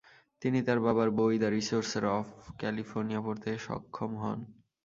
[0.41, 2.27] তিনি তার বাবার বই, দ্য রিসোর্সেস অফ
[2.59, 4.39] ক্যালিফোর্নিয়া পড়তে সক্ষম হন।